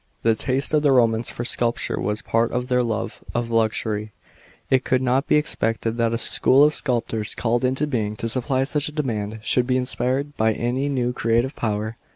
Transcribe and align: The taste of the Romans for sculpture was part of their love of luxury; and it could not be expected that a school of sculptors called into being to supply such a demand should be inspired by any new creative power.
The 0.23 0.33
taste 0.35 0.73
of 0.73 0.81
the 0.81 0.91
Romans 0.91 1.29
for 1.29 1.45
sculpture 1.45 1.99
was 2.01 2.23
part 2.23 2.51
of 2.51 2.69
their 2.69 2.81
love 2.81 3.23
of 3.35 3.51
luxury; 3.51 4.13
and 4.71 4.77
it 4.79 4.83
could 4.83 5.03
not 5.03 5.27
be 5.27 5.35
expected 5.35 5.97
that 5.99 6.11
a 6.11 6.17
school 6.17 6.63
of 6.63 6.73
sculptors 6.73 7.35
called 7.35 7.63
into 7.63 7.85
being 7.85 8.15
to 8.15 8.27
supply 8.27 8.63
such 8.63 8.89
a 8.89 8.93
demand 8.93 9.41
should 9.43 9.67
be 9.67 9.77
inspired 9.77 10.35
by 10.37 10.53
any 10.53 10.89
new 10.89 11.13
creative 11.13 11.55
power. 11.55 11.97